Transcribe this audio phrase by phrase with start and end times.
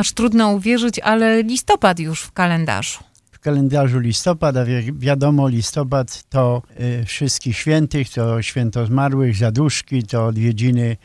[0.00, 2.98] Aż trudno uwierzyć, ale listopad już w kalendarzu.
[3.32, 10.02] W kalendarzu listopad, a wi- wiadomo, listopad to y, wszystkich świętych, to święto zmarłych, zaduszki,
[10.02, 10.96] to odwiedziny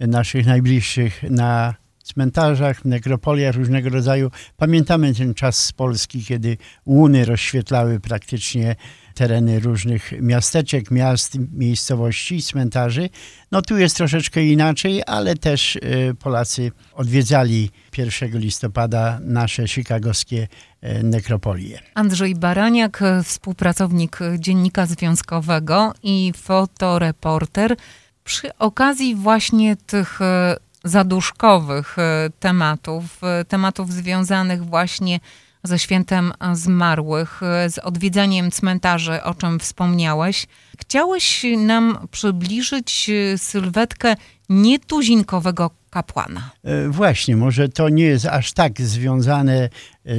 [0.00, 4.30] naszych najbliższych na cmentarzach, nekropoliach różnego rodzaju.
[4.56, 6.56] Pamiętamy ten czas z Polski, kiedy
[6.86, 8.76] łuny rozświetlały praktycznie
[9.14, 13.08] tereny różnych miasteczek, miast, miejscowości, cmentarzy.
[13.52, 15.80] No tu jest troszeczkę inaczej, ale też y,
[16.20, 20.48] Polacy odwiedzali 1 listopada nasze chicagowskie
[20.84, 21.80] y, nekropolie.
[21.94, 27.76] Andrzej Baraniak, współpracownik Dziennika Związkowego i fotoreporter.
[28.24, 35.20] Przy okazji właśnie tych e, zaduszkowych e, tematów, e, tematów związanych właśnie
[35.62, 40.46] ze świętem zmarłych, e, z odwiedzaniem cmentarzy, o czym wspomniałeś,
[40.80, 44.14] chciałeś nam przybliżyć sylwetkę
[44.48, 46.50] nietuzinkowego kapłana.
[46.88, 49.68] Właśnie, może to nie jest aż tak związane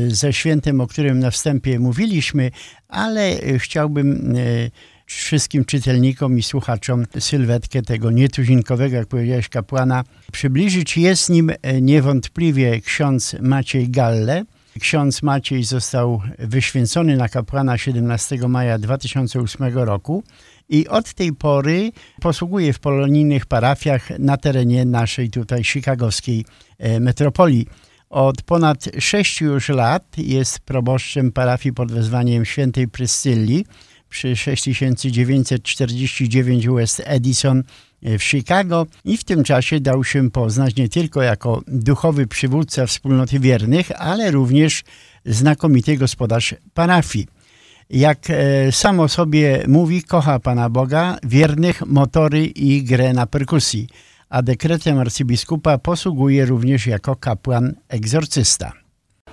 [0.07, 2.51] ze świętem, o którym na wstępie mówiliśmy,
[2.87, 4.35] ale chciałbym
[5.05, 10.97] wszystkim czytelnikom i słuchaczom sylwetkę tego nietuzinkowego, jak powiedziałeś, kapłana przybliżyć.
[10.97, 14.45] Jest nim e, niewątpliwie ksiądz Maciej Galle.
[14.79, 20.23] Ksiądz Maciej został wyświęcony na kapłana 17 maja 2008 roku
[20.69, 26.45] i od tej pory posługuje w polonijnych parafiach na terenie naszej tutaj chicagowskiej
[26.77, 27.67] e, metropolii.
[28.09, 33.65] Od ponad sześciu już lat jest proboszczem parafii pod wezwaniem świętej Pryscylli
[34.15, 37.63] przy 6949 West Edison
[38.01, 43.39] w Chicago i w tym czasie dał się poznać nie tylko jako duchowy przywódca wspólnoty
[43.39, 44.83] wiernych, ale również
[45.25, 47.27] znakomity gospodarz parafii.
[47.89, 53.87] Jak e, sam o sobie mówi, kocha Pana Boga, wiernych, motory i grę na perkusji,
[54.29, 58.84] a dekretem arcybiskupa posługuje również jako kapłan egzorcysta.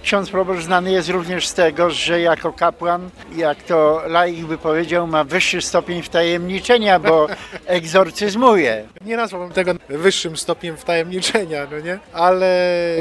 [0.02, 5.06] Ksiądz proboszcz znany jest również z tego, że jako kapłan, jak to laik by powiedział,
[5.06, 7.26] ma wyższy stopień wtajemniczenia, bo
[7.66, 8.84] egzorcyzmuje.
[9.04, 11.98] Nie nazwałbym tego wyższym stopniem wtajemniczenia, no nie?
[12.12, 12.46] Ale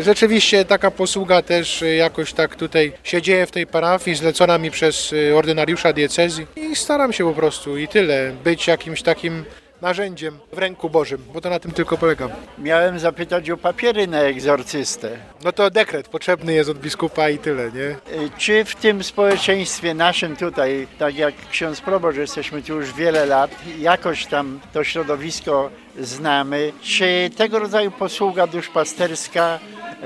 [0.02, 5.14] rzeczywiście taka posługa też jakoś tak tutaj się dzieje w tej parafii, zlecona mi przez
[5.14, 9.44] y, ordynariusza diecezji i staram się po prostu i tyle, być jakimś takim
[9.82, 12.30] narzędziem w ręku Bożym, bo to na tym tylko polega.
[12.58, 15.10] Miałem zapytać o papiery na egzorcystę.
[15.44, 17.82] No to dekret potrzebny jest od biskupa i tyle, nie?
[17.82, 17.98] Y,
[18.38, 23.52] Czy w tym społeczeństwie naszym tutaj, tak jak ksiądz proboszcz, jesteśmy tu już wiele lat,
[23.80, 25.70] jakoś tam to środowisko
[26.00, 29.60] znamy, czy tego rodzaju posługa duszpasterska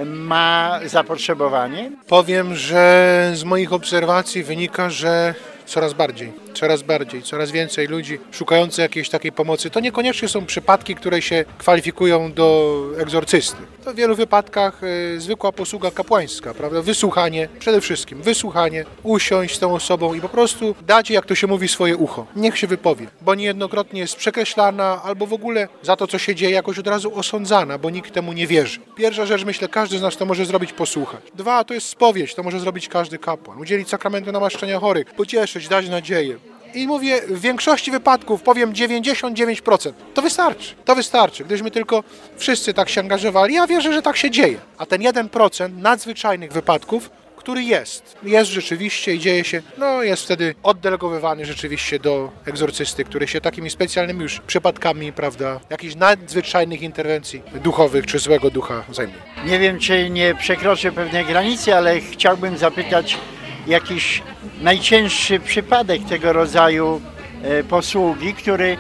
[0.06, 1.92] ma zapotrzebowanie?
[2.07, 5.34] Powiem, że z moich obserwacji wynika, że
[5.66, 9.70] coraz bardziej, coraz bardziej, coraz więcej ludzi szukających jakiejś takiej pomocy.
[9.70, 13.58] To niekoniecznie są przypadki, które się kwalifikują do egzorcysty.
[13.84, 16.82] To w wielu wypadkach y, zwykła posługa kapłańska, prawda?
[16.82, 21.48] Wysłuchanie, przede wszystkim wysłuchanie, usiąść z tą osobą i po prostu dać, jak to się
[21.48, 22.28] mówi, swoje ucho.
[22.36, 26.52] Niech się wypowie, bo niejednokrotnie jest przekreślana albo w ogóle za to, co się dzieje,
[26.52, 28.80] jakoś od razu osądzana, bo nikt temu nie wierzy.
[28.96, 31.22] Pierwsza rzecz, myślę, każdy z nas to może zrobić posłuchać.
[31.36, 33.60] Dwa, to jest spowiedź, to może zrobić każdy kapłan.
[33.60, 36.38] Udzielić sakramentu namaszczenia chorych, pocieszyć, dać nadzieję.
[36.75, 40.75] I mówię, w większości wypadków, powiem 99%, to wystarczy.
[40.86, 42.03] To wystarczy, gdybyśmy tylko
[42.38, 43.53] wszyscy tak się angażowali.
[43.53, 44.58] Ja wierzę, że tak się dzieje.
[44.78, 50.56] A ten 1% nadzwyczajnych wypadków, który jest, jest rzeczywiście i dzieje się, no jest wtedy
[50.63, 58.06] oddelegowywany rzeczywiście do egzorcysty, który się takimi specjalnymi już przypadkami, prawda, jakichś nadzwyczajnych interwencji duchowych
[58.06, 59.19] czy złego ducha zajmuje.
[59.46, 63.18] Nie wiem, czy nie przekroczę pewnej granicy, ale chciałbym zapytać
[63.68, 64.24] jakiś
[64.62, 67.02] najcięższy przypadek tego rodzaju
[67.44, 68.78] e, posługi, który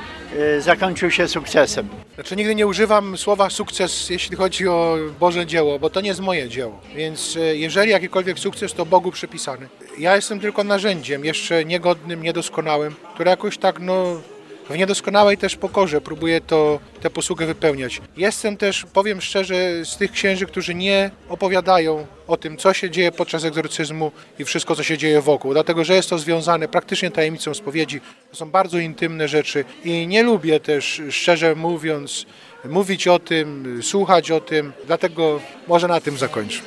[0.57, 1.87] e, zakończył się sukcesem.
[2.15, 6.21] Znaczy nigdy nie używam słowa sukces, jeśli chodzi o Boże dzieło, bo to nie jest
[6.21, 6.79] moje dzieło.
[6.95, 9.67] Więc e, jeżeli jakikolwiek sukces, to Bogu przypisany.
[9.97, 14.21] Ja jestem tylko narzędziem, jeszcze niegodnym, niedoskonałym, które jakoś tak, no,
[14.69, 18.01] w niedoskonałej też pokorze próbuję to, tę posługę wypełniać.
[18.17, 23.11] Jestem też, powiem szczerze, z tych księży, którzy nie opowiadają o tym, co się dzieje
[23.11, 27.53] podczas egzorcyzmu i wszystko, co się dzieje wokół, dlatego że jest to związane praktycznie tajemnicą
[27.53, 28.01] spowiedzi.
[28.31, 32.25] To są bardzo intymne rzeczy i nie lubię też, szczerze mówiąc,
[32.65, 36.61] mówić o tym, słuchać o tym, dlatego może na tym zakończę.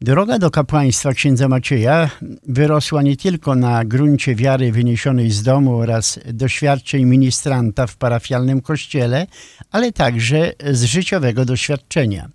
[0.00, 2.10] Droga do kapłaństwa księdza Macieja
[2.48, 9.26] wyrosła nie tylko na gruncie wiary wyniesionej z domu oraz doświadczeń ministranta w parafialnym kościele,
[9.70, 12.28] ale także z życiowego doświadczenia.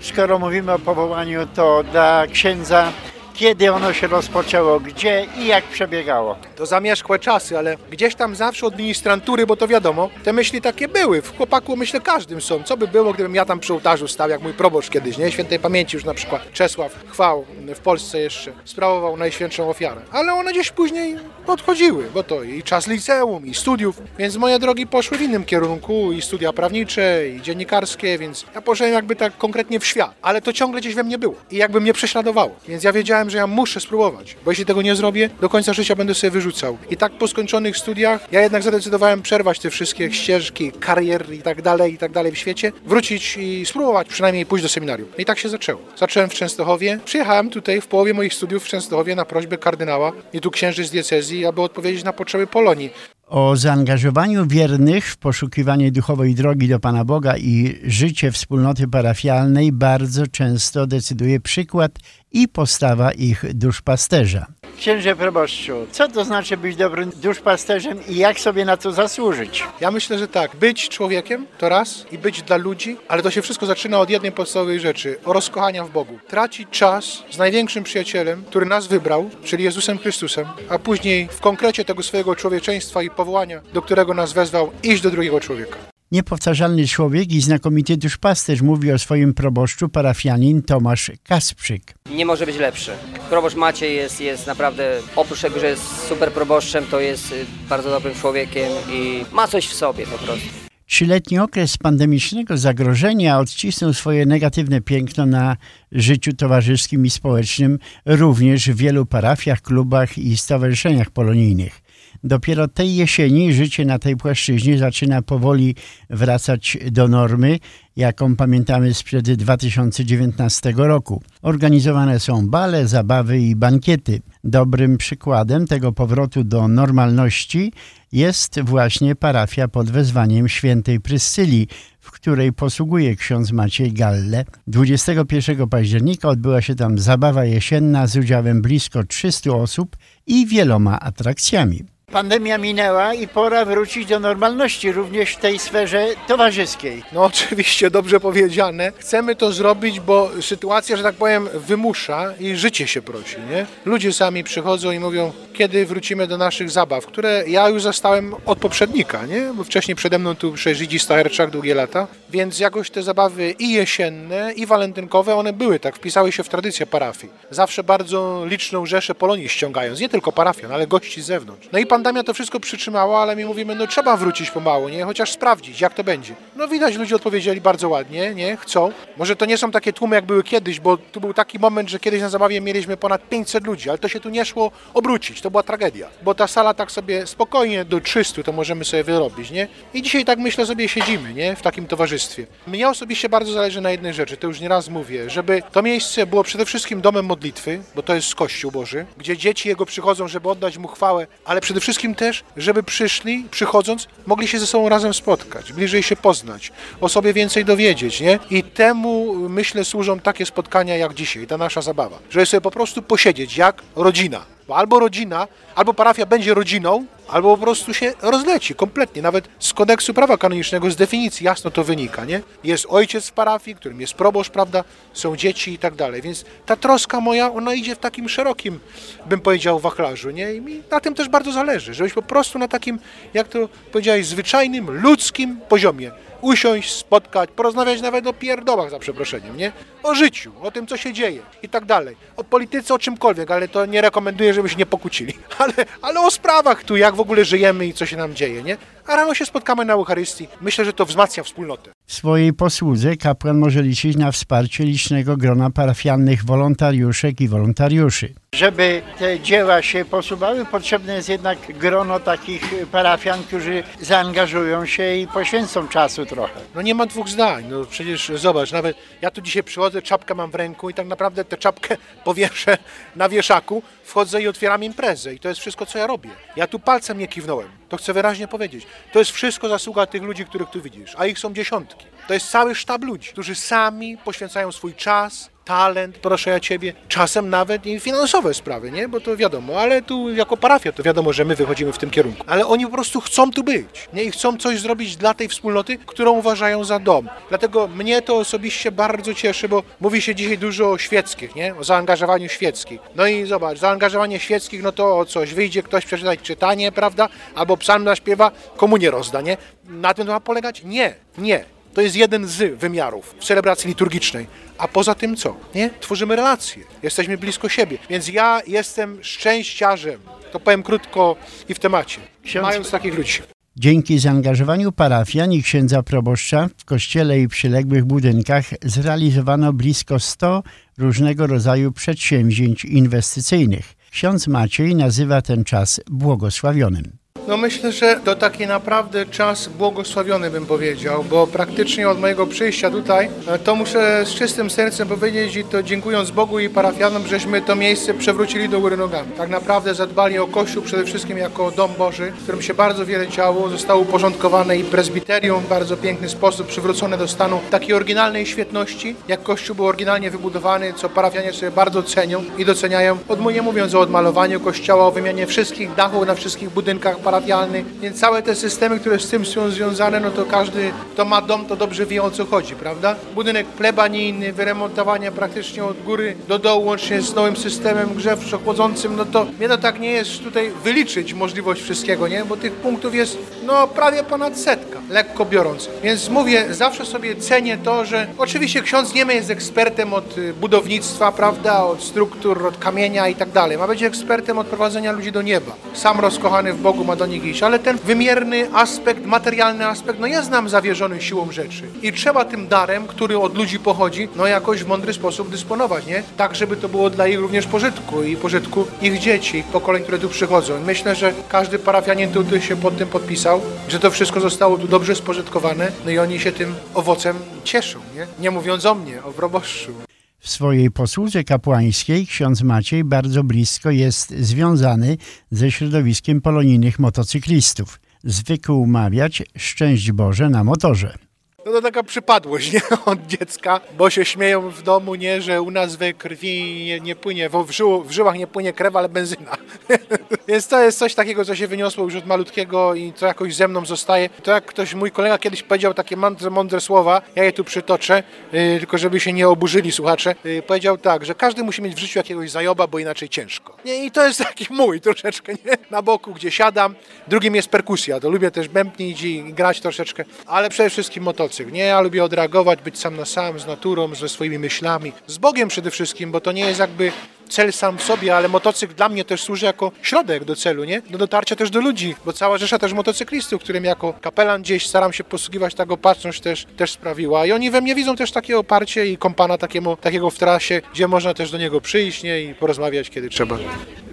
[0.00, 2.92] Skoro mówimy o powołaniu, to dla księdza
[3.34, 6.36] Kiedy ono się rozpoczęło, gdzie i jak przebiegało?
[6.56, 10.88] To zamierzchłe czasy, ale gdzieś tam zawsze od ministrantury, bo to wiadomo, te myśli takie
[10.88, 11.22] były.
[11.22, 12.62] W chłopaku myślę każdym są.
[12.62, 15.32] Co by było, gdybym ja tam przy ołtarzu stał, jak mój proboszcz kiedyś, nie?
[15.32, 17.44] Świętej pamięci już na przykład Czesław Chwał
[17.74, 20.00] w Polsce jeszcze sprawował najświętszą ofiarę.
[20.12, 24.86] Ale one gdzieś później podchodziły, bo to i czas liceum, i studiów, więc moje drogi
[24.86, 29.80] poszły w innym kierunku, i studia prawnicze, i dziennikarskie, więc ja poszedłem jakby tak konkretnie
[29.80, 32.50] w świat, ale to ciągle gdzieś we mnie było i jakby mnie prześladowało.
[32.68, 35.96] Więc ja wiedziałem, że ja muszę spróbować, bo jeśli tego nie zrobię, do końca życia
[35.96, 36.78] będę sobie wyrzucał.
[36.90, 41.62] I tak po skończonych studiach ja jednak zadecydowałem przerwać te wszystkie ścieżki, karier i tak
[41.62, 45.08] dalej, i tak dalej w świecie, wrócić i spróbować przynajmniej pójść do seminarium.
[45.18, 45.80] I tak się zaczęło.
[45.98, 50.40] Zacząłem w Częstochowie, przyjechałem tutaj w połowie moich studiów w Częstochowie na prośbę kardynała i
[50.40, 52.90] tu księży z diecezji, aby odpowiedzieć na potrzeby Polonii.
[53.26, 60.26] O zaangażowaniu wiernych w poszukiwanie duchowej drogi do Pana Boga i życie wspólnoty parafialnej bardzo
[60.26, 61.92] często decyduje przykład
[62.32, 64.46] i postawa ich duszpasterza.
[64.76, 69.64] Księże proboszczu, co to znaczy być dobrym duszpasterzem i jak sobie na to zasłużyć?
[69.80, 70.56] Ja myślę, że tak.
[70.56, 74.32] Być człowiekiem to raz i być dla ludzi, ale to się wszystko zaczyna od jednej
[74.32, 75.18] podstawowej rzeczy.
[75.24, 76.18] O rozkochania w Bogu.
[76.28, 81.84] Tracić czas z największym przyjacielem, który nas wybrał, czyli Jezusem Chrystusem, a później w konkrecie
[81.84, 85.91] tego swojego człowieczeństwa i powołania, do którego nas wezwał, iść do drugiego człowieka.
[86.12, 91.94] Niepowtarzalny człowiek i znakomity duszpasterz mówi o swoim proboszczu parafianin Tomasz Kasprzyk.
[92.10, 92.90] Nie może być lepszy.
[93.30, 97.90] Proboszcz Maciej jest, jest naprawdę, oprócz tego, że jest super proboszczem, to jest y, bardzo
[97.90, 100.48] dobrym człowiekiem i ma coś w sobie po prostu.
[100.86, 105.56] Trzyletni okres pandemicznego zagrożenia odcisnął swoje negatywne piękno na
[105.92, 111.81] życiu towarzyskim i społecznym również w wielu parafiach, klubach i stowarzyszeniach polonijnych.
[112.24, 115.74] Dopiero tej jesieni życie na tej płaszczyźnie zaczyna powoli
[116.10, 117.58] wracać do normy,
[117.96, 121.22] jaką pamiętamy sprzed 2019 roku.
[121.42, 124.20] Organizowane są bale, zabawy i bankiety.
[124.44, 127.72] Dobrym przykładem tego powrotu do normalności
[128.12, 131.68] jest właśnie parafia pod wezwaniem świętej Pryscylii,
[132.00, 134.44] w której posługuje ksiądz Maciej Galle.
[134.66, 139.96] 21 października odbyła się tam zabawa jesienna z udziałem blisko 300 osób
[140.26, 141.91] i wieloma atrakcjami.
[142.12, 147.02] Pandemia minęła i pora wrócić do normalności również w tej sferze towarzyskiej.
[147.12, 148.92] No oczywiście, dobrze powiedziane.
[148.98, 153.66] Chcemy to zrobić, bo sytuacja, że tak powiem, wymusza i życie się prosi, nie?
[153.84, 158.58] Ludzie sami przychodzą i mówią, kiedy wrócimy do naszych zabaw, które ja już zastałem od
[158.58, 159.52] poprzednika, nie?
[159.54, 164.52] Bo wcześniej przede mną tu przeżyli Stacherczak długie lata, więc jakoś te zabawy i jesienne,
[164.56, 167.32] i walentynkowe, one były tak, wpisały się w tradycję parafii.
[167.50, 171.68] Zawsze bardzo liczną rzeszę Polonii ściągając, nie tylko parafian, ale gości z zewnątrz.
[171.72, 175.04] No i pandemia to wszystko przytrzymała, ale my mówimy, no trzeba wrócić pomału, nie?
[175.04, 176.34] Chociaż sprawdzić, jak to będzie.
[176.56, 178.56] No widać, ludzie odpowiedzieli bardzo ładnie, nie?
[178.56, 178.92] Chcą.
[179.16, 181.98] Może to nie są takie tłumy, jak były kiedyś, bo tu był taki moment, że
[181.98, 185.50] kiedyś na zabawie mieliśmy ponad 500 ludzi, ale to się tu nie szło obrócić, to
[185.50, 186.08] była tragedia.
[186.22, 189.68] Bo ta sala tak sobie spokojnie do 300 to możemy sobie wyrobić, nie?
[189.94, 191.56] I dzisiaj tak myślę sobie siedzimy, nie?
[191.56, 192.46] W takim towarzystwie.
[192.66, 196.42] Mnie osobiście bardzo zależy na jednej rzeczy, to już nieraz mówię, żeby to miejsce było
[196.44, 200.78] przede wszystkim domem modlitwy, bo to jest Kościół Boży, gdzie dzieci Jego przychodzą, żeby oddać
[200.78, 205.72] Mu chwałę, ale przede wszystkim też, żeby przyszli, przychodząc, mogli się ze sobą razem spotkać,
[205.72, 208.38] bliżej się poznać, o sobie więcej dowiedzieć, nie?
[208.50, 213.02] I temu, myślę, służą takie spotkania jak dzisiaj, ta nasza zabawa, żeby sobie po prostu
[213.02, 214.44] posiedzieć jak rodzina.
[214.68, 219.22] Bo albo rodzina, albo parafia będzie rodziną, albo po prostu się rozleci kompletnie.
[219.22, 222.40] Nawet z kodeksu prawa kanonicznego, z definicji jasno to wynika, nie?
[222.64, 224.84] Jest ojciec w parafii, którym jest proboszcz, prawda?
[225.12, 226.22] Są dzieci i tak dalej.
[226.22, 228.80] Więc ta troska moja, ona idzie w takim szerokim,
[229.26, 230.54] bym powiedział, wachlarzu, nie?
[230.54, 232.98] I mi na tym też bardzo zależy, żebyś po prostu na takim,
[233.34, 236.10] jak to powiedziałeś, zwyczajnym, ludzkim poziomie
[236.42, 239.72] usiąść, spotkać, porozmawiać nawet o pierdołach za przeproszeniem, nie?
[240.02, 242.16] O życiu, o tym, co się dzieje i tak dalej.
[242.36, 245.34] O polityce, o czymkolwiek, ale to nie rekomenduję, żeby się nie pokłócili.
[245.58, 248.76] Ale, ale o sprawach tu, jak w ogóle żyjemy i co się nam dzieje, nie?
[249.06, 250.48] A rano się spotkamy na Eucharystii.
[250.60, 251.90] Myślę, że to wzmacnia wspólnotę.
[252.06, 258.34] W swojej posłudze kapłan może liczyć na wsparcie licznego grona parafialnych wolontariuszek i wolontariuszy.
[258.62, 265.26] Żeby te dzieła się posuwały, potrzebne jest jednak grono takich parafian, którzy zaangażują się i
[265.26, 266.60] poświęcą czasu trochę.
[266.74, 267.64] No nie ma dwóch zdań.
[267.70, 271.44] No przecież zobacz, nawet ja tu dzisiaj przychodzę, czapkę mam w ręku i tak naprawdę
[271.44, 272.78] tę czapkę powieszę
[273.16, 276.30] na wieszaku, wchodzę i otwieram imprezę i to jest wszystko, co ja robię.
[276.56, 277.68] Ja tu palcem nie kiwnąłem.
[277.88, 278.86] To chcę wyraźnie powiedzieć.
[279.12, 282.06] To jest wszystko zasługa tych ludzi, których tu widzisz, a ich są dziesiątki.
[282.28, 287.50] To jest cały sztab ludzi, którzy sami poświęcają swój czas, talent, proszę ja ciebie, czasem
[287.50, 289.08] nawet i finansowe sprawy, nie?
[289.08, 292.44] Bo to wiadomo, ale tu jako parafia to wiadomo, że my wychodzimy w tym kierunku.
[292.46, 294.24] Ale oni po prostu chcą tu być, nie?
[294.24, 297.28] I chcą coś zrobić dla tej wspólnoty, którą uważają za dom.
[297.48, 301.74] Dlatego mnie to osobiście bardzo cieszy, bo mówi się dzisiaj dużo o świeckich, nie?
[301.76, 303.00] O zaangażowaniu świeckich.
[303.16, 307.28] No i zobacz, zaangażowanie świeckich, no to o coś, wyjdzie ktoś przeczytać czytanie, prawda?
[307.54, 309.56] Albo psalm naśpiewa, komu nie rozda, nie?
[309.84, 310.82] Na tym to ma polegać?
[310.84, 311.64] Nie, nie.
[311.94, 314.46] To jest jeden z wymiarów w celebracji liturgicznej.
[314.78, 315.56] A poza tym co?
[315.74, 315.90] Nie?
[316.00, 316.84] Tworzymy relacje.
[317.02, 317.98] Jesteśmy blisko siebie.
[318.10, 320.20] Więc ja jestem szczęściarzem.
[320.52, 321.36] To powiem krótko
[321.68, 322.20] i w temacie.
[322.44, 323.38] Ksiądz- Mając takich ludzi.
[323.76, 330.62] Dzięki zaangażowaniu parafian i księdza proboszcza w kościele i przyległych budynkach zrealizowano blisko 100
[330.98, 333.94] różnego rodzaju przedsięwzięć inwestycyjnych.
[334.10, 337.21] Ksiądz Maciej nazywa ten czas błogosławionym.
[337.48, 342.90] No myślę, że to taki naprawdę czas błogosławiony bym powiedział, bo praktycznie od mojego przyjścia
[342.90, 347.62] tutaj, e, to muszę z czystym sercem powiedzieć i to dziękując Bogu i parafianom, żeśmy
[347.62, 349.32] to miejsce przewrócili do góry nogami.
[349.36, 353.28] Tak naprawdę zadbali o Kościół przede wszystkim jako dom Boży, w którym się bardzo wiele
[353.28, 359.16] działo, zostało uporządkowane i prezbiterium w bardzo piękny sposób przywrócone do stanu takiej oryginalnej świetności,
[359.28, 363.18] jak Kościół był oryginalnie wybudowany, co parafianie sobie bardzo cenią i doceniają.
[363.28, 368.20] Od, nie mówiąc o odmalowaniu Kościoła, o wymianie wszystkich dachów na wszystkich budynkach parafialnych, więc
[368.20, 371.76] całe te systemy, które z tym są związane, no to każdy, kto ma dom, to
[371.76, 373.16] dobrze wie o co chodzi, prawda?
[373.34, 379.46] Budynek plebanijny, wyremontowanie praktycznie od góry do dołu, łącznie z nowym systemem grzewczo-chłodzącym, no to
[379.58, 382.44] mnie to tak nie jest tutaj wyliczyć możliwość wszystkiego, nie?
[382.44, 385.88] Bo tych punktów jest, no, prawie ponad setka, lekko biorąc.
[386.02, 391.32] Więc mówię, zawsze sobie cenię to, że oczywiście ksiądz nie jest ekspertem od y, budownictwa,
[391.32, 393.78] prawda, od struktur, od kamienia i tak dalej.
[393.78, 395.72] Ma być ekspertem od prowadzenia ludzi do nieba.
[395.94, 400.26] Sam rozkochany w Bogu ma do nich iść, ale ten wymierny aspekt, materialny aspekt, no
[400.26, 401.82] jest nam zawierzony siłą rzeczy.
[402.02, 406.22] I trzeba tym darem, który od ludzi pochodzi, no jakoś w mądry sposób dysponować, nie?
[406.36, 410.18] Tak, żeby to było dla ich również pożytku i pożytku ich dzieci, ich pokoleń, które
[410.18, 410.80] tu przychodzą.
[410.86, 413.51] Myślę, że każdy parafianin tutaj się pod tym podpisał,
[413.88, 418.26] że to wszystko zostało tu dobrze spożytkowane, no i oni się tym owocem cieszą, nie?
[418.38, 419.92] Nie mówiąc o mnie, o proboszczu.
[420.38, 425.16] W swojej posłudze kapłańskiej ksiądz Maciej bardzo blisko jest związany
[425.50, 428.00] ze środowiskiem polonijnych motocyklistów.
[428.24, 431.18] Zwykł mawiać szczęść Boże na motorze.
[431.66, 432.80] No to taka przypadłość, nie?
[433.04, 435.42] Od dziecka, bo się śmieją w domu, nie?
[435.42, 438.96] Że u nas we krwi nie, nie płynie, w, żył, w żyłach nie płynie krew,
[438.96, 439.56] ale benzyna.
[440.48, 443.68] Więc to jest coś takiego, co się wyniosło już od malutkiego i to jakoś ze
[443.68, 444.28] mną zostaje.
[444.42, 448.22] To jak ktoś, mój kolega kiedyś powiedział takie mądre, mądre słowa, ja je tu przytoczę,
[448.52, 450.34] yy, tylko żeby się nie oburzyli słuchacze.
[450.44, 453.76] Yy, powiedział tak, że każdy musi mieć w życiu jakiegoś zajoba, bo inaczej ciężko.
[453.84, 454.04] Nie?
[454.04, 455.76] I to jest taki mój troszeczkę, nie?
[455.90, 456.94] Na boku, gdzie siadam.
[457.28, 461.51] Drugim jest perkusja, to lubię też bębnić i grać troszeczkę, ale przede wszystkim motocykl.
[461.60, 465.68] Nie, ja lubię odreagować, być sam na sam, z naturą, ze swoimi myślami, z Bogiem
[465.68, 467.12] przede wszystkim, bo to nie jest jakby
[467.48, 471.02] cel sam w sobie, ale motocykl dla mnie też służy jako środek do celu, nie?
[471.10, 475.12] Do dotarcia też do ludzi, bo cała rzesza też motocyklistów, którym jako kapelan gdzieś staram
[475.12, 477.46] się posługiwać, ta opatrzność też, też sprawiła.
[477.46, 481.08] I oni we mnie widzą też takie oparcie i kompana takiego, takiego w trasie, gdzie
[481.08, 482.42] można też do niego przyjść, nie?
[482.42, 483.58] I porozmawiać, kiedy trzeba.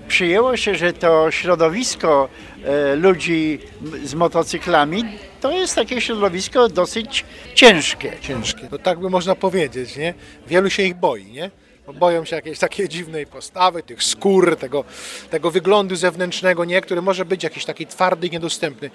[0.10, 2.30] Przyjęło się, że to środowisko
[2.64, 3.60] e, ludzi
[4.04, 5.04] z motocyklami
[5.42, 7.26] to jest takie środowisko dosyć
[7.56, 8.14] ciężkie.
[8.22, 8.68] Ciężkie.
[8.72, 10.14] No tak by można powiedzieć, nie?
[10.48, 11.52] Wielu się ich boi, nie?
[11.88, 14.84] Bo boją się jakiejś takiej dziwnej postawy, tych skór, tego,
[15.30, 16.82] tego wyglądu zewnętrznego, nie?
[16.82, 18.90] Który może być jakiś taki twardy i niedostępny.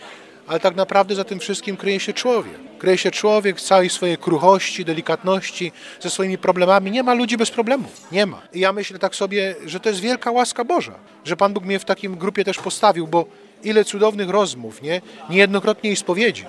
[0.46, 2.54] Ale tak naprawdę za tym wszystkim kryje się człowiek.
[2.78, 6.90] Kryje się człowiek w całej swojej kruchości, delikatności, ze swoimi problemami.
[6.90, 8.12] Nie ma ludzi bez problemów.
[8.12, 8.42] Nie ma.
[8.52, 11.78] I ja myślę tak sobie, że to jest wielka łaska Boża, że Pan Bóg mnie
[11.78, 13.26] w takim grupie też postawił, bo
[13.62, 15.00] ile cudownych rozmów, nie?
[15.30, 16.44] Niejednokrotnie i spowiedzi.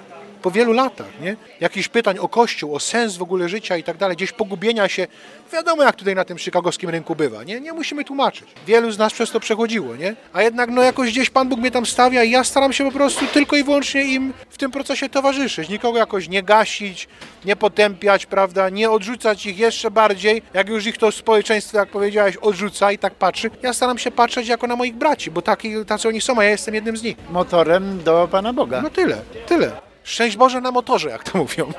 [0.45, 1.35] Po wielu latach, nie?
[1.59, 5.07] Jakichś pytań o Kościół, o sens w ogóle życia i tak dalej, gdzieś pogubienia się.
[5.53, 7.59] Wiadomo, jak tutaj na tym chicagowskim rynku bywa, nie?
[7.59, 8.47] Nie musimy tłumaczyć.
[8.67, 10.15] Wielu z nas przez to przechodziło, nie?
[10.33, 12.91] A jednak, no jakoś gdzieś Pan Bóg mnie tam stawia i ja staram się po
[12.91, 15.69] prostu tylko i wyłącznie im w tym procesie towarzyszyć.
[15.69, 17.07] Nikogo jakoś nie gasić,
[17.45, 18.69] nie potępiać, prawda?
[18.69, 23.15] Nie odrzucać ich jeszcze bardziej, jak już ich to społeczeństwo, jak powiedziałeś, odrzuca i tak
[23.15, 23.49] patrzy.
[23.61, 26.49] Ja staram się patrzeć jako na moich braci, bo taki, tacy oni są, a ja
[26.49, 27.17] jestem jednym z nich.
[27.29, 28.81] Motorem do Pana Boga.
[28.81, 29.84] No tyle, tyle.
[30.05, 31.73] Szczęść Boże na motorze, jak to mówią.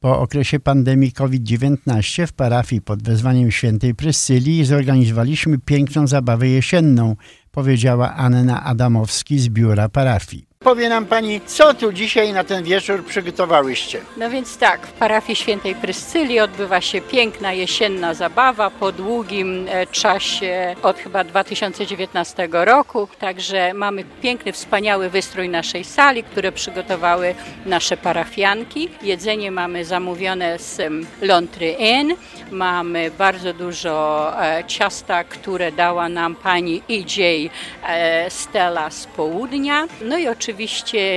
[0.00, 7.16] Po okresie pandemii COVID-19 w parafii pod wezwaniem świętej Pryscylii zorganizowaliśmy piękną zabawę jesienną,
[7.52, 10.46] powiedziała Anna Adamowski z biura parafii.
[10.64, 14.00] Powie nam pani, co tu dzisiaj na ten wieczór przygotowałyście?
[14.16, 19.86] No więc tak, w parafii świętej Pryscylii odbywa się piękna jesienna zabawa po długim e,
[19.86, 23.08] czasie od chyba 2019 roku.
[23.18, 27.34] Także mamy piękny, wspaniały wystrój naszej sali, które przygotowały
[27.66, 28.88] nasze parafianki.
[29.02, 30.80] Jedzenie mamy zamówione z
[31.22, 32.16] Lontry Inn.
[32.50, 37.50] Mamy bardzo dużo e, ciasta, które dała nam pani EJ
[37.86, 39.86] e, Stella z południa.
[40.00, 40.53] No i oczywiście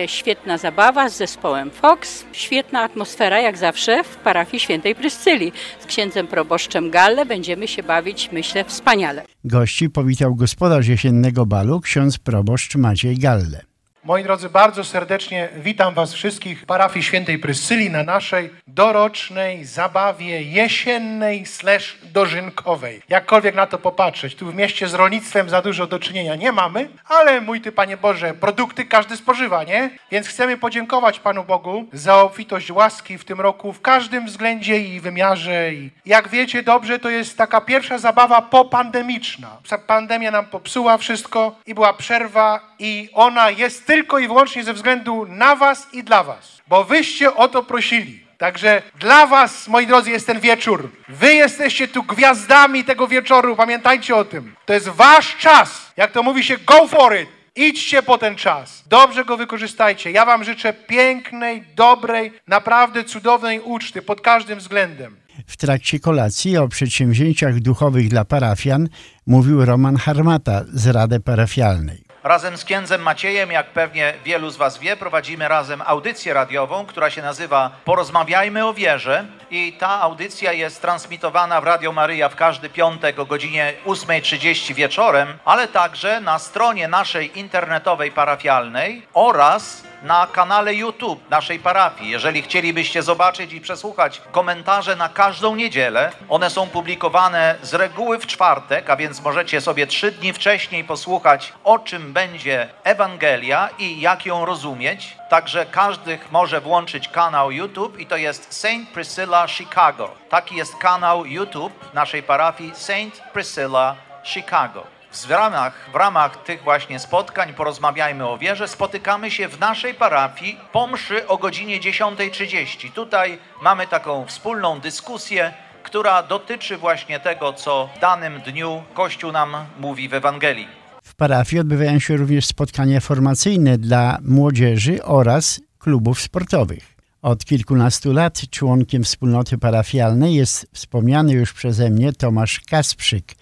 [0.08, 2.26] świetna zabawa z zespołem Fox.
[2.32, 5.54] Świetna atmosfera jak zawsze w parafii świętej Pryscylii.
[5.80, 9.24] Z księdzem proboszczem Galle będziemy się bawić, myślę, wspaniale.
[9.44, 13.77] Gości powitał gospodarz jesiennego balu, ksiądz proboszcz Maciej Galle.
[14.08, 20.42] Moi drodzy, bardzo serdecznie witam Was wszystkich w parafii świętej Pryscylii na naszej dorocznej zabawie
[20.42, 23.02] jesiennej slash dożynkowej.
[23.10, 26.90] Jakkolwiek na to popatrzeć, tu w mieście z rolnictwem za dużo do czynienia nie mamy,
[27.06, 29.90] ale mój Ty, Panie Boże, produkty każdy spożywa, nie?
[30.12, 35.00] Więc chcemy podziękować Panu Bogu za obfitość łaski w tym roku w każdym względzie i
[35.00, 35.74] wymiarze.
[35.74, 39.58] I jak wiecie dobrze, to jest taka pierwsza zabawa popandemiczna.
[39.88, 45.26] Pandemia nam popsuła wszystko i była przerwa i ona jest tylko i wyłącznie ze względu
[45.30, 48.28] na Was i dla Was, bo wyście o to prosili.
[48.38, 50.90] Także dla Was, moi drodzy, jest ten wieczór.
[51.10, 54.56] Wy jesteście tu gwiazdami tego wieczoru, pamiętajcie o tym.
[54.66, 55.92] To jest Wasz czas.
[55.98, 57.30] Jak to mówi się, go for it.
[57.56, 58.84] Idźcie po ten czas.
[58.90, 60.12] Dobrze go wykorzystajcie.
[60.12, 65.16] Ja Wam życzę pięknej, dobrej, naprawdę cudownej uczty pod każdym względem.
[65.48, 68.90] W trakcie kolacji o przedsięwzięciach duchowych dla parafian
[69.28, 72.07] mówił Roman Harmata z Rady Parafialnej.
[72.28, 77.10] Razem z księdzem Maciejem, jak pewnie wielu z Was wie, prowadzimy razem audycję radiową, która
[77.10, 79.26] się nazywa Porozmawiajmy o wierze.
[79.52, 85.38] I ta audycja jest transmitowana w Radio Maryja w każdy piątek o godzinie 8.30 wieczorem,
[85.46, 92.12] ale także na stronie naszej internetowej parafialnej oraz na kanale YouTube naszej parafii.
[92.12, 98.28] Jeżeli chcielibyście zobaczyć i przesłuchać komentarze na każdą niedzielę, one są publikowane z reguły w
[98.28, 104.26] czwartek, a więc możecie sobie trzy dni wcześniej posłuchać, o czym będzie Ewangelia i jak
[104.26, 105.18] ją rozumieć.
[105.30, 110.12] Także każdy może włączyć kanał YouTube i to jest Saint Priscilla Chicago.
[110.30, 114.97] Taki jest kanał YouTube naszej parafii Saint Priscilla Chicago.
[115.12, 118.68] W ramach, w ramach tych właśnie spotkań porozmawiajmy o wierze.
[118.68, 122.92] Spotykamy się w naszej parafii po mszy o godzinie 10.30.
[122.92, 129.56] Tutaj mamy taką wspólną dyskusję, która dotyczy właśnie tego, co w danym dniu Kościół nam
[129.80, 130.68] mówi w Ewangelii.
[131.04, 136.98] W parafii odbywają się również spotkania formacyjne dla młodzieży oraz klubów sportowych.
[137.22, 143.36] Od kilkunastu lat członkiem wspólnoty parafialnej jest wspomniany już przeze mnie Tomasz Kasprzyk,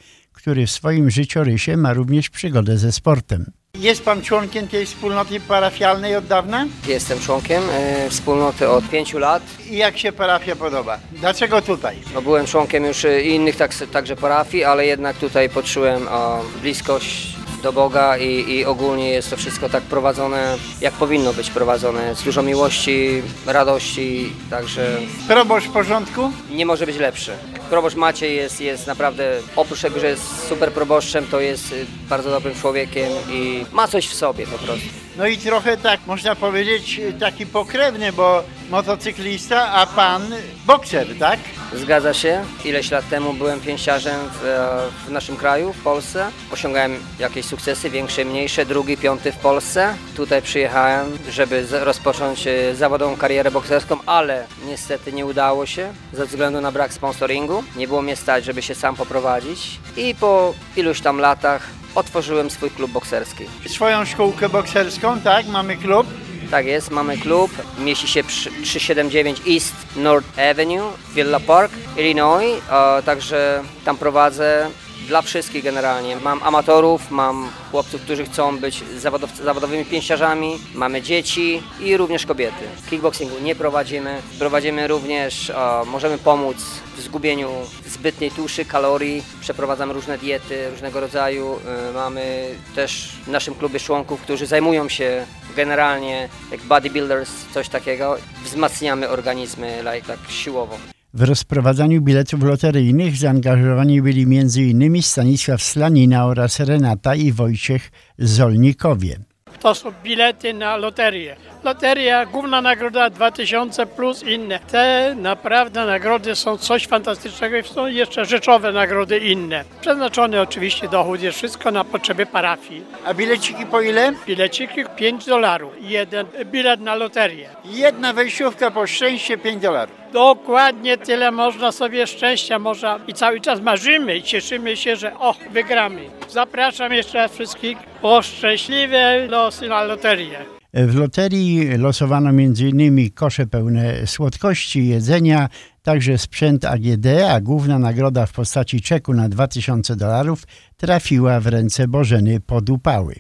[0.46, 3.52] który w swoim życiorysie ma również przygodę ze sportem.
[3.80, 6.66] Jest pan członkiem tej wspólnoty parafialnej od dawna?
[6.88, 9.44] Jestem członkiem e, wspólnoty od pięciu lat.
[9.70, 11.00] I jak się parafia podoba?
[11.12, 11.98] Dlaczego tutaj?
[12.14, 17.36] No, byłem członkiem już e, innych tak, także parafii, ale jednak tutaj poczułem o, bliskość
[17.64, 22.24] do Boga i, i ogólnie jest to wszystko tak prowadzone, jak powinno być prowadzone, z
[22.24, 26.32] dużo miłości, radości, także Proboszcz w porządku?
[26.52, 27.32] nie może być lepszy.
[27.70, 32.30] Proboszcz Maciej jest, jest naprawdę, oprócz tego, że jest super proboszczem, to jest y, bardzo
[32.30, 34.88] dobrym człowiekiem i ma coś w sobie po prostu.
[35.18, 40.22] No i trochę tak, można powiedzieć, taki pokrewny, bo motocyklista, a pan
[40.66, 41.40] bokser, tak?
[41.74, 42.44] Zgadza się.
[42.66, 46.32] Ileś lat temu byłem pięściarzem w, e, w naszym kraju, w Polsce.
[46.52, 49.96] Osiągałem jakieś sukcesy, większe, mniejsze, drugi, piąty w Polsce.
[50.16, 56.62] Tutaj przyjechałem, żeby rozpocząć e, zawodową karierę bokserską, ale niestety nie udało się ze względu
[56.62, 57.64] na brak sponsoringu.
[57.76, 59.80] Nie było mnie stać, żeby się sam poprowadzić.
[59.98, 61.62] I po iluś tam latach
[61.96, 63.46] otworzyłem swój klub bokserski.
[63.68, 65.48] Swoją szkółkę bokserską, tak?
[65.48, 66.08] Mamy klub.
[66.56, 67.52] Tak jest, mamy klub.
[67.80, 72.62] Mieści się przy 379 East North Avenue, Villa Park, Illinois.
[72.72, 74.70] E, także tam prowadzę
[75.06, 76.16] dla wszystkich generalnie.
[76.16, 82.66] Mam amatorów, mam chłopców, którzy chcą być zawodow- zawodowymi pięściarzami, mamy dzieci i również kobiety.
[82.90, 84.22] Kickboxingu nie prowadzimy.
[84.40, 86.58] Prowadzimy również, e, możemy pomóc
[86.98, 87.50] w zgubieniu
[87.88, 89.24] zbytniej tuszy, kalorii.
[89.42, 91.60] Przeprowadzamy różne diety różnego rodzaju.
[91.90, 98.18] E, Mamy też w naszym klubie członków, którzy zajmują się generalnie jak bodybuilders, coś takiego.
[98.44, 100.78] Wzmacniamy organizmy like, tak siłowo.
[101.16, 105.02] W rozprowadzaniu biletów loteryjnych zaangażowani byli m.in.
[105.02, 109.16] Stanisław Slanina oraz Renata i Wojciech Zolnikowie.
[109.60, 111.36] to są bilety na loterię.
[111.64, 114.60] Loteria, główna nagroda 2000 plus inne.
[114.60, 119.64] Te naprawdę nagrody są coś fantastycznego i są jeszcze rzeczowe nagrody inne.
[119.82, 122.84] Przeznaczony oczywiście dochód jest wszystko na potrzeby parafii.
[123.06, 124.14] A bileciki po ile?
[124.28, 125.74] Bileciki 5 dolarów.
[125.82, 127.50] Jeden bilet na loterię.
[127.66, 130.05] Jedna wejściówka po szczęście 5 dolarów.
[130.16, 135.36] Dokładnie tyle można sobie szczęścia można i cały czas marzymy i cieszymy się, że o,
[135.52, 136.02] wygramy.
[136.30, 140.38] Zapraszam jeszcze raz wszystkich o szczęśliwe losy na loterię.
[140.74, 143.12] W loterii losowano m.in.
[143.12, 145.50] kosze pełne słodkości, jedzenia,
[145.84, 150.44] także sprzęt AGD, a główna nagroda w postaci czeku na 2000 dolarów
[150.78, 153.16] trafiła w ręce Bożeny Podupały.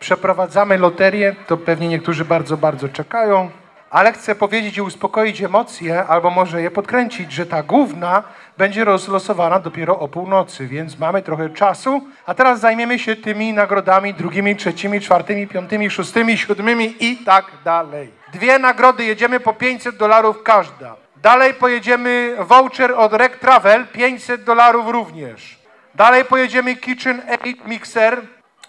[0.00, 3.50] Przeprowadzamy loterię, to pewnie niektórzy bardzo, bardzo czekają,
[3.96, 8.22] ale chcę powiedzieć i uspokoić emocje, albo może je podkręcić, że ta główna
[8.58, 12.00] będzie rozlosowana dopiero o północy, więc mamy trochę czasu.
[12.26, 18.12] A teraz zajmiemy się tymi nagrodami drugimi, trzecimi, czwartymi, piątymi, szóstymi, siódmymi i tak dalej.
[18.32, 20.96] Dwie nagrody, jedziemy po 500 dolarów każda.
[21.16, 25.58] Dalej pojedziemy voucher od Rec Travel, 500 dolarów również.
[25.94, 28.22] Dalej pojedziemy Kitchen Aid Mixer,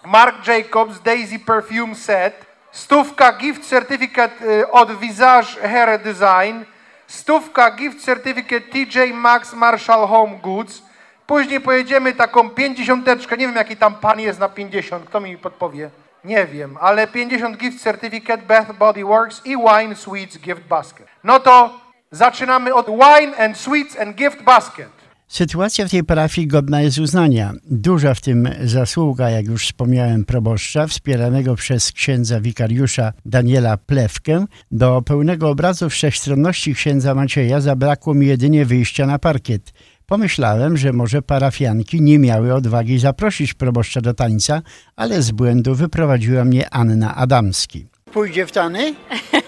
[0.06, 6.64] Marc Jacobs Daisy Perfume Set, stówka gift certificate y, od Visage Hair Design,
[7.06, 10.82] stówka gift certificate TJ Maxx Marshall Home Goods.
[11.26, 15.90] Później pojedziemy taką pięćdziesiąteczkę, nie wiem jaki tam pan jest na 50, kto mi podpowie?
[16.24, 21.06] Nie wiem, ale 50 gift certificate Bath Body Works i Wine Sweets Gift Basket.
[21.24, 24.97] No to zaczynamy od Wine and Sweets and Gift Basket.
[25.28, 27.52] Sytuacja w tej parafii godna jest uznania.
[27.70, 34.44] Duża w tym zasługa, jak już wspomniałem, proboszcza, wspieranego przez księdza wikariusza Daniela Plewkę.
[34.70, 39.72] Do pełnego obrazu wszechstronności księdza Macieja zabrakło mi jedynie wyjścia na parkiet.
[40.06, 44.62] Pomyślałem, że może parafianki nie miały odwagi zaprosić proboszcza do tańca,
[44.96, 47.86] ale z błędu wyprowadziła mnie Anna Adamski.
[48.12, 48.94] Pójdzie w tany?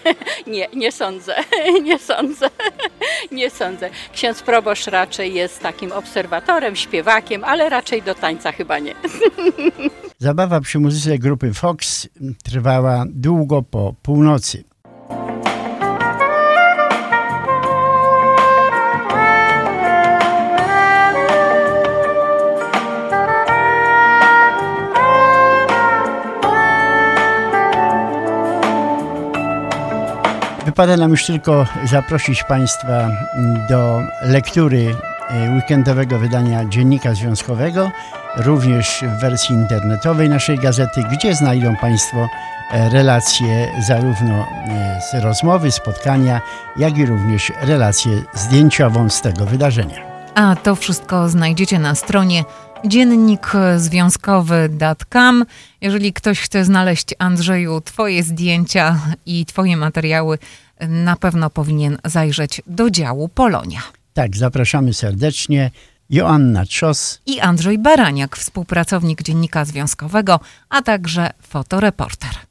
[0.46, 1.34] Nie, nie sądzę,
[1.82, 2.50] nie sądzę,
[3.32, 3.90] nie sądzę.
[4.12, 8.94] Ksiądz proboszcz raczej jest takim obserwatorem, śpiewakiem, ale raczej do tańca chyba nie.
[10.18, 12.08] Zabawa przy muzyce grupy Fox
[12.44, 14.69] trwała długo po północy.
[30.70, 33.08] Wypada nam już tylko zaprosić Państwa
[33.68, 34.94] do lektury
[35.28, 37.90] e, weekendowego wydania Dziennika Związkowego,
[38.36, 42.28] również w wersji internetowej naszej gazety, gdzie znajdą Państwo
[42.72, 46.40] e, relacje zarówno e, z rozmowy, spotkania,
[46.76, 49.96] jak i również relację zdjęciową z tego wydarzenia.
[50.34, 52.44] A to wszystko znajdziecie na stronie
[52.84, 55.44] dziennikzwiązkowy.com.
[55.80, 60.38] Jeżeli ktoś chce znaleźć, Andrzeju, Twoje zdjęcia i Twoje materiały,
[60.88, 63.82] na pewno powinien zajrzeć do działu Polonia.
[64.14, 65.70] Tak, zapraszamy serdecznie.
[66.10, 72.49] Joanna Trzos I Andrzej Baraniak, współpracownik Dziennika Związkowego, a także fotoreporter.